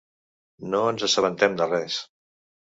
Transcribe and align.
No 0.75 0.79
ens 0.93 1.05
assabentem 1.09 1.59
de 1.61 1.69
res. 1.69 2.01